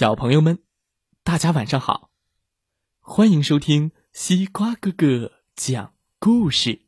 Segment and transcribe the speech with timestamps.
[0.00, 0.60] 小朋友们，
[1.24, 2.08] 大家晚上好！
[3.00, 6.86] 欢迎收听西瓜哥哥讲故事。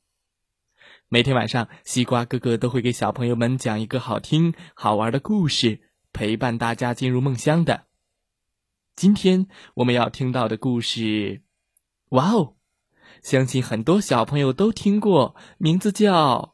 [1.08, 5.83] 每天晚上，西瓜哥哥都会给小朋友们讲一个好听、好玩的故事，
[6.14, 7.85] 陪伴大家进入梦乡的。
[8.97, 11.42] 今天我们要听到的故事，
[12.13, 12.54] 哇哦！
[13.22, 16.38] 相信很多小朋友都听过，名字叫《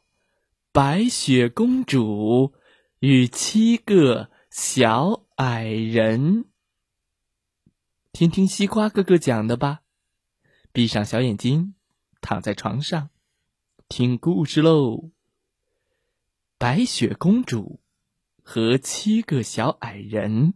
[0.73, 2.53] 白雪公主
[2.99, 5.05] 与七个小》。
[5.39, 6.49] 矮人，
[8.11, 9.83] 听听西瓜哥哥讲的吧。
[10.73, 11.75] 闭上小眼睛，
[12.19, 13.09] 躺在床上，
[13.87, 15.11] 听故事喽。
[16.57, 17.79] 白雪公主
[18.43, 20.55] 和七个小矮人。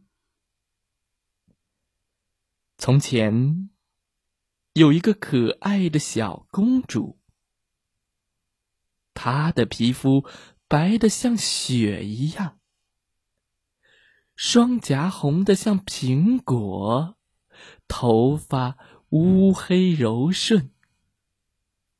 [2.77, 3.69] 从前
[4.73, 7.17] 有一个可爱的小公主，
[9.13, 10.25] 她的皮肤
[10.67, 12.59] 白的像雪一样。
[14.45, 17.15] 双颊红的像苹果，
[17.87, 18.77] 头发
[19.11, 20.69] 乌黑柔顺，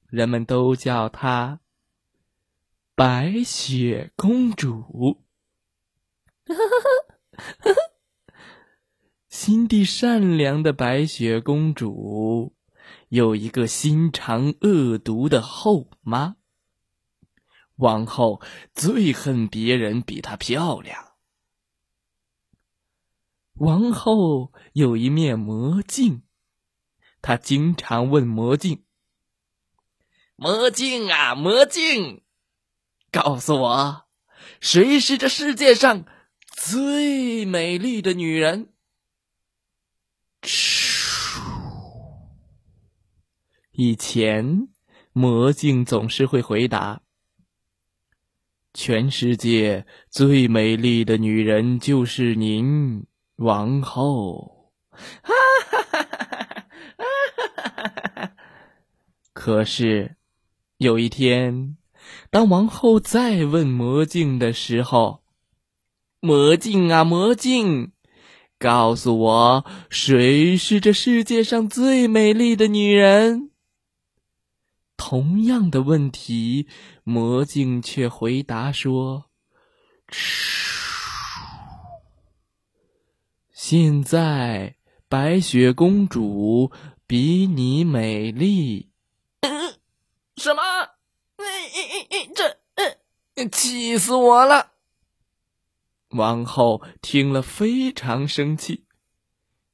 [0.08, 1.62] 人们都叫她
[2.96, 5.24] 白雪公主。
[9.30, 12.54] 心地善良的白雪公主
[13.08, 16.36] 有一个心肠恶毒的后妈。
[17.78, 18.42] 王后
[18.74, 21.13] 最恨别人比她漂亮。
[23.64, 26.24] 王后有一面魔镜，
[27.22, 28.84] 她经常问魔镜
[30.36, 32.24] ：“魔镜啊，魔镜，
[33.10, 34.06] 告诉我，
[34.60, 36.04] 谁是这世界上
[36.46, 38.74] 最美丽的女人？”
[43.72, 44.68] 以前，
[45.14, 47.02] 魔镜总是会回答
[48.76, 53.06] ：“全世界最美丽的女人就是您。”
[53.38, 55.34] 王后，哈
[55.70, 58.32] 哈哈哈哈！
[59.34, 60.16] 可是
[60.78, 61.78] 有一天，
[62.30, 65.24] 当王后再问魔镜的时候，
[66.20, 67.92] 魔镜啊魔镜，
[68.60, 73.50] 告诉我，谁是这世界上最美丽的女人？
[74.96, 76.68] 同样的问题，
[77.04, 79.26] 魔镜却回答说
[83.66, 84.76] ：“现在
[85.08, 86.70] 白雪公主
[87.08, 88.92] 比你美丽。
[89.40, 89.76] 嗯，
[90.36, 90.62] 什么？
[92.36, 92.60] 这，
[93.36, 94.74] 嗯，气死我了！
[96.10, 98.84] 王后听了非常生气，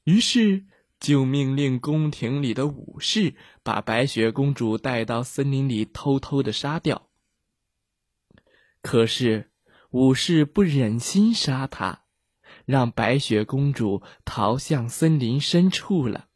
[0.04, 0.68] 于是
[1.00, 3.34] 就命令宫廷里的武士
[3.64, 7.10] 把白雪公主带到森林里偷偷的杀掉。
[8.84, 9.50] 可是
[9.90, 12.04] 武士不忍心杀她。
[12.70, 16.28] 让白雪公主逃向森林深处了。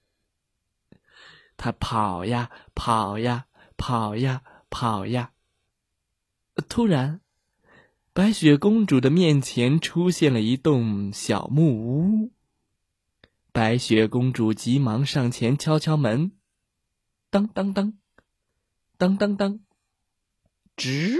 [1.57, 3.45] 她跑呀跑呀
[3.77, 4.41] 跑呀
[4.71, 5.31] 跑呀。
[6.67, 7.21] 突然，
[8.13, 12.31] 白雪公主的面前出现了一栋小木屋。
[13.51, 16.31] 白雪公主急忙上前敲敲门，
[17.29, 17.93] 当当当，
[18.97, 19.59] 当当当，
[20.75, 21.19] 吱，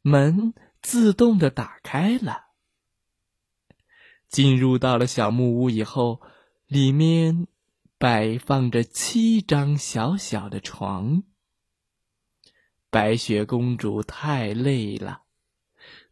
[0.00, 2.46] 门自动的打开了。
[4.32, 6.22] 进入到了小木屋以后，
[6.66, 7.46] 里面
[7.98, 11.22] 摆放着七张小小的床。
[12.88, 15.24] 白雪公主太累了，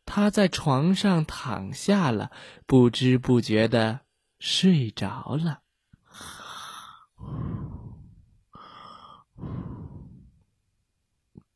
[0.04, 2.30] 她在床上躺下了，
[2.66, 4.00] 不知不觉的
[4.38, 5.62] 睡着了。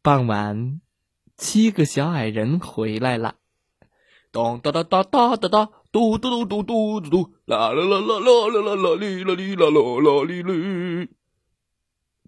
[0.01, 0.81] 傍晚，
[1.37, 3.37] 七个小矮人回来了，
[4.33, 5.71] 咚哒哒哒哒哒哒。
[5.95, 11.09] 嘟嘟嘟嘟嘟嘟，啦啦啦啦啦啦啦啦哩啦哩啦啦啦哩哩。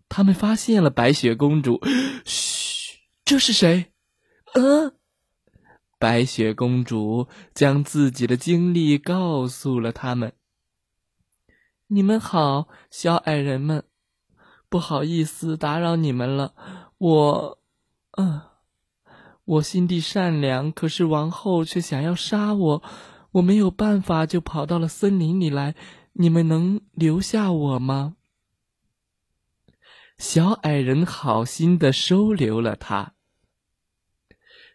[0.09, 1.81] 他们发现了白雪公主。
[2.25, 3.87] 嘘，这是谁？
[4.55, 4.95] 啊！
[5.99, 10.33] 白雪公主将自己的经历告诉了他们。
[11.89, 13.83] 你们好，小矮人们，
[14.69, 16.55] 不好意思打扰你们了。
[16.99, 17.59] 我，
[18.13, 18.43] 嗯，
[19.45, 22.83] 我心地善良，可是王后却想要杀我。
[23.37, 25.75] 我没有办法，就跑到了森林里来。
[26.15, 28.17] 你们能留下我吗？
[30.17, 33.13] 小矮人好心的收留了他。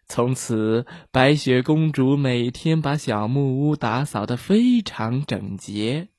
[0.05, 6.09] 从此，白雪公主每天把小木屋打扫的非常整洁，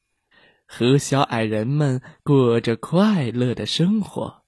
[0.67, 4.43] 和小矮人们过着快乐的生活。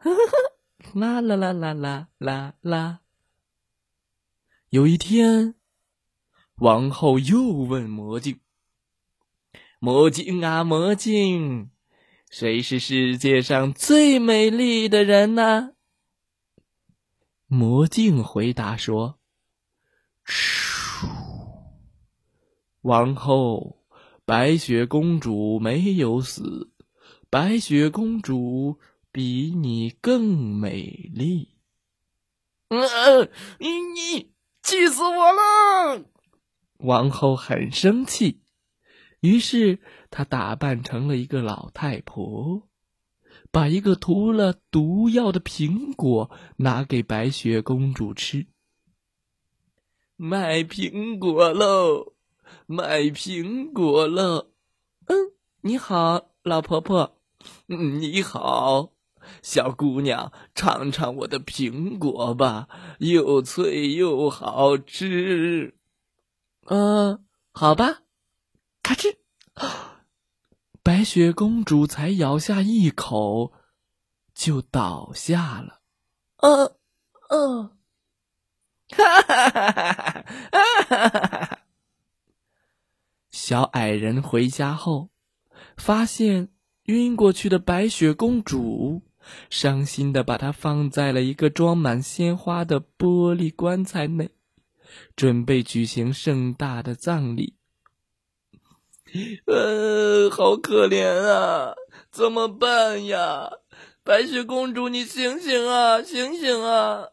[0.92, 2.98] 啦啦啦啦啦啦啦！
[4.68, 5.54] 有一天。
[6.56, 8.38] 王后又问魔镜
[9.80, 11.70] ：“魔镜啊，魔镜，
[12.30, 15.70] 谁是世界上最美丽的人呢？”
[17.48, 19.18] 魔镜回答说：“，
[22.82, 23.84] 王后，
[24.24, 26.70] 白雪公主没有死，
[27.28, 28.78] 白雪公主
[29.10, 31.56] 比你更美丽。”
[32.70, 33.28] 嗯，
[33.58, 34.32] 你你
[34.62, 36.04] 气死我了！
[36.82, 38.40] 王后很生气，
[39.20, 39.80] 于是
[40.10, 42.68] 她打扮成了一个老太婆。
[43.50, 48.46] 把一个涂了毒药的苹果拿给白雪公主吃。
[50.16, 52.14] 卖苹果喽，
[52.66, 54.48] 卖苹果喽！
[55.06, 55.32] 嗯，
[55.62, 57.18] 你好，老婆婆。
[57.68, 58.92] 嗯，你好，
[59.42, 62.68] 小姑娘，尝尝我的苹果吧，
[63.00, 65.74] 又脆又好吃。
[66.66, 68.02] 嗯，好吧，
[68.82, 69.16] 咔吱。
[70.82, 73.52] 白雪公主才咬下一口，
[74.34, 75.80] 就倒下了。
[76.38, 76.76] 呃，
[77.28, 77.76] 呃，
[78.90, 81.58] 哈哈哈哈哈哈！
[83.30, 85.10] 小矮人回家后，
[85.76, 86.48] 发现
[86.84, 89.02] 晕过去的白雪公主，
[89.50, 94.30] 伤心的把她放在了一个装满鲜花的玻璃棺材内，
[95.14, 97.56] 准备举行盛大的葬礼。
[99.46, 101.74] 呃，好可怜啊！
[102.10, 103.50] 怎么办呀？
[104.02, 107.08] 白雪公主，你醒醒啊，醒醒啊！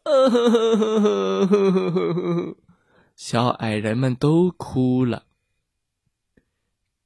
[3.15, 5.25] 小矮人们都哭了。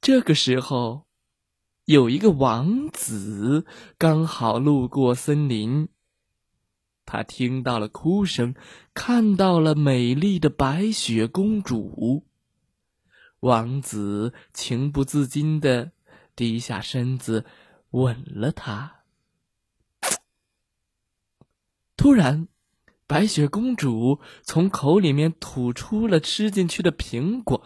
[0.00, 1.06] 这个时候，
[1.86, 3.66] 有一个王子
[3.98, 5.88] 刚好路过森林，
[7.06, 8.54] 他听到了哭声，
[8.94, 12.24] 看到了美丽的白雪公主。
[13.40, 15.92] 王子情不自禁的
[16.34, 17.44] 低下身子，
[17.90, 19.02] 吻了她。
[21.96, 22.48] 突然，
[23.06, 27.62] 白雪公主从口里面吐出了吃进去的苹果，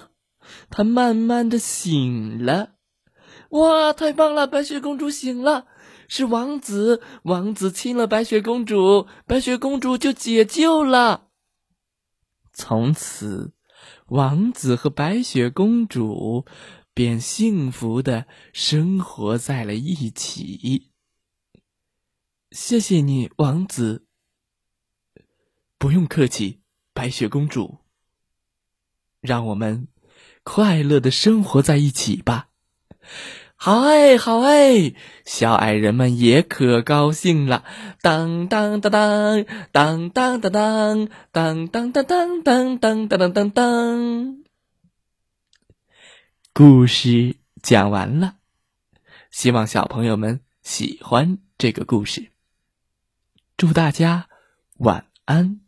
[0.70, 2.76] 她慢慢的醒了。
[3.50, 4.46] 哇，太棒了！
[4.46, 5.66] 白雪公主醒了，
[6.08, 11.28] 是王子，王子亲了白雪公主，白雪公主就解救了。
[12.52, 13.52] 从此。
[14.08, 16.44] 王子和白雪公主
[16.94, 20.90] 便幸福的生活在了一起。
[22.50, 24.06] 谢谢你，王子。
[25.76, 26.60] 不用客气，
[26.92, 27.78] 白雪公主。
[29.20, 29.88] 让我们
[30.42, 32.48] 快乐的生活在一起吧。
[33.58, 34.94] 好哎，好哎，
[35.24, 37.64] 小矮人们也可高兴了。
[38.02, 44.44] 当当当当当当当当当当当当当当当当当。
[46.52, 48.36] 故事讲完了，
[49.30, 52.30] 希望小朋友们喜欢这个故事。
[53.56, 54.28] 祝大家
[54.76, 55.60] 晚安，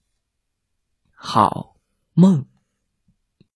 [1.14, 1.76] 好
[2.12, 2.46] 梦。